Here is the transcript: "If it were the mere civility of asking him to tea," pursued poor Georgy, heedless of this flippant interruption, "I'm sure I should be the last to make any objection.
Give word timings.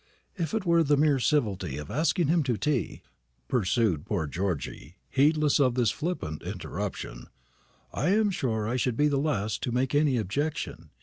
"If 0.35 0.55
it 0.55 0.65
were 0.65 0.81
the 0.81 0.97
mere 0.97 1.19
civility 1.19 1.77
of 1.77 1.91
asking 1.91 2.27
him 2.27 2.41
to 2.45 2.57
tea," 2.57 3.03
pursued 3.47 4.03
poor 4.03 4.25
Georgy, 4.25 4.95
heedless 5.11 5.59
of 5.59 5.75
this 5.75 5.91
flippant 5.91 6.41
interruption, 6.41 7.27
"I'm 7.93 8.31
sure 8.31 8.67
I 8.67 8.77
should 8.77 8.97
be 8.97 9.09
the 9.09 9.17
last 9.19 9.61
to 9.61 9.71
make 9.71 9.93
any 9.93 10.17
objection. 10.17 10.89